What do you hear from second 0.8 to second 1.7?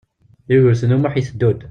U Muḥ iteddu-d.